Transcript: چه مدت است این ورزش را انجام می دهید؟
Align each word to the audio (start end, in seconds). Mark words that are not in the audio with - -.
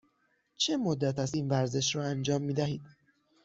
چه 0.57 0.77
مدت 0.77 1.19
است 1.19 1.35
این 1.35 1.49
ورزش 1.49 1.95
را 1.95 2.03
انجام 2.03 2.41
می 2.41 2.53
دهید؟ 2.53 2.81